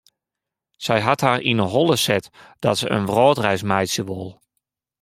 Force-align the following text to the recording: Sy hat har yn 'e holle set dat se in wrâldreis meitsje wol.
Sy 0.83 0.97
hat 1.05 1.21
har 1.27 1.41
yn 1.51 1.63
'e 1.63 1.67
holle 1.73 1.97
set 2.05 2.25
dat 2.63 2.77
se 2.79 2.87
in 2.95 3.07
wrâldreis 3.11 3.63
meitsje 3.69 4.03
wol. 4.09 4.29